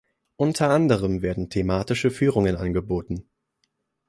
Unter 0.35 0.71
anderem 0.71 1.21
werden 1.21 1.51
thematische 1.51 2.09
Führungen 2.09 2.55
angeboten. 2.55 3.29